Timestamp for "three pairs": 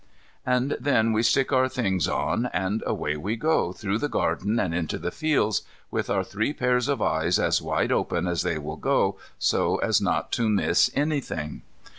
6.23-6.87